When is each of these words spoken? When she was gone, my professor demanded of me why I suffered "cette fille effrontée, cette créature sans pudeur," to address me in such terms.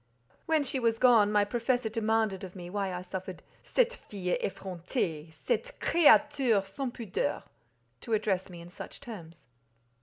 When 0.47 0.63
she 0.63 0.79
was 0.79 0.97
gone, 0.97 1.31
my 1.31 1.45
professor 1.45 1.87
demanded 1.87 2.43
of 2.43 2.55
me 2.55 2.71
why 2.71 2.91
I 2.91 3.03
suffered 3.03 3.43
"cette 3.61 3.93
fille 3.93 4.35
effrontée, 4.43 5.31
cette 5.31 5.79
créature 5.79 6.65
sans 6.65 6.89
pudeur," 6.91 7.43
to 8.01 8.13
address 8.13 8.49
me 8.49 8.61
in 8.61 8.69
such 8.69 8.99
terms. 8.99 9.49